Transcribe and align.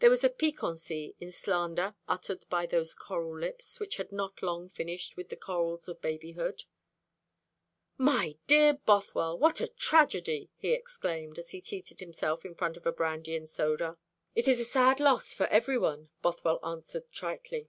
There 0.00 0.10
was 0.10 0.24
a 0.24 0.30
piquancy 0.30 1.14
in 1.20 1.30
slander 1.30 1.94
uttered 2.08 2.44
by 2.50 2.66
those 2.66 2.92
coral 2.92 3.38
lips, 3.38 3.78
which 3.78 3.98
had 3.98 4.10
not 4.10 4.42
long 4.42 4.68
finished 4.68 5.16
with 5.16 5.28
the 5.28 5.36
corals 5.36 5.88
of 5.88 6.02
babyhood. 6.02 6.64
"My 7.96 8.34
dear 8.48 8.74
Bothwell, 8.74 9.38
what 9.38 9.60
a 9.60 9.68
tragedy!" 9.68 10.50
he 10.56 10.72
exclaimed, 10.72 11.38
as 11.38 11.50
he 11.50 11.60
seated 11.60 12.00
himself 12.00 12.44
in 12.44 12.56
front 12.56 12.78
of 12.78 12.84
a 12.84 12.90
brandy 12.90 13.36
and 13.36 13.48
soda. 13.48 13.96
"It 14.34 14.48
is 14.48 14.58
a 14.58 14.64
sad 14.64 14.98
loss 14.98 15.34
for 15.34 15.46
every 15.46 15.78
one," 15.78 16.08
Bothwell 16.20 16.58
answered 16.64 17.08
tritely. 17.12 17.68